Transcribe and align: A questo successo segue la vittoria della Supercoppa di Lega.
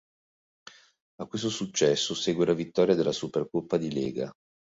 A 1.19 1.27
questo 1.27 1.49
successo 1.51 2.15
segue 2.15 2.47
la 2.47 2.55
vittoria 2.55 2.95
della 2.95 3.11
Supercoppa 3.11 3.77
di 3.77 3.91
Lega. 3.93 4.33